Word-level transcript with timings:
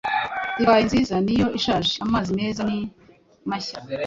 Divayi 0.57 0.83
nziza 0.87 1.15
niyo 1.25 1.47
ishaje 1.57 1.91
amazi 2.05 2.29
meza 2.39 2.61
ni 2.69 2.79
mashya. 3.49 3.77